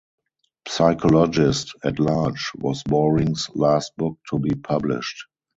[0.67, 5.25] "Psychologist at Large" was Boring's last book to be published.